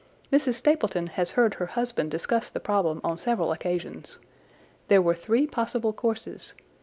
Mrs. 0.33 0.55
Stapleton 0.55 1.05
has 1.05 1.29
heard 1.37 1.53
her 1.53 1.67
husband 1.77 2.09
discuss 2.09 2.49
the 2.49 2.59
problem 2.59 3.01
on 3.03 3.19
several 3.19 3.51
occasions. 3.51 4.17
There 4.87 4.99
were 4.99 5.13
three 5.13 5.45
possible 5.45 5.93
courses. 5.93 6.55